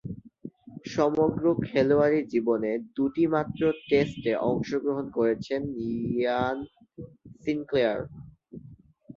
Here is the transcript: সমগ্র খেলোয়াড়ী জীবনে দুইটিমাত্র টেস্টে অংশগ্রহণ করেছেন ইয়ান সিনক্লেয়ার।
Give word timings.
সমগ্র 0.87 1.43
খেলোয়াড়ী 1.67 2.19
জীবনে 2.33 2.71
দুইটিমাত্র 2.95 3.61
টেস্টে 3.89 4.33
অংশগ্রহণ 4.49 5.05
করেছেন 5.17 5.61
ইয়ান 6.13 6.57
সিনক্লেয়ার। 7.43 7.99